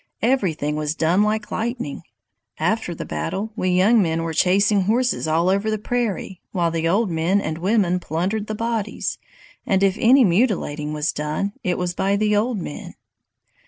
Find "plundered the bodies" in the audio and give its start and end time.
7.99-9.19